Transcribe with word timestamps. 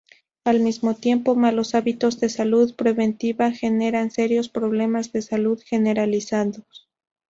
Al 0.45 0.61
mismo 0.61 0.95
tiempo, 0.95 1.35
malos 1.35 1.75
hábitos 1.75 2.19
de 2.19 2.29
salud 2.29 2.73
preventiva 2.75 3.51
generan 3.51 4.09
serios 4.09 4.49
problemas 4.49 5.11
de 5.11 5.21
salud 5.21 5.61
generalizados. 5.63 6.89